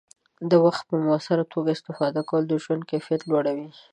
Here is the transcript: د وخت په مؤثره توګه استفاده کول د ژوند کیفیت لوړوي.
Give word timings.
د 0.49 0.51
وخت 0.65 0.83
په 0.89 0.95
مؤثره 1.05 1.43
توګه 1.53 1.69
استفاده 1.73 2.21
کول 2.29 2.43
د 2.47 2.53
ژوند 2.63 2.83
کیفیت 2.91 3.21
لوړوي. 3.29 3.69